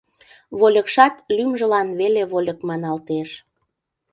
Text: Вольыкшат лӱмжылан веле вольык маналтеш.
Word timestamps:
Вольыкшат 0.59 1.15
лӱмжылан 1.35 1.87
веле 1.99 2.23
вольык 2.31 2.59
маналтеш. 2.67 3.29